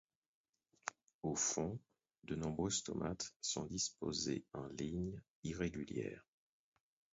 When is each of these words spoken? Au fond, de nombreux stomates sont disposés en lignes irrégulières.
Au 1.21 1.35
fond, 1.35 1.79
de 2.23 2.33
nombreux 2.33 2.71
stomates 2.71 3.35
sont 3.39 3.65
disposés 3.65 4.43
en 4.51 4.65
lignes 4.69 5.21
irrégulières. 5.43 6.25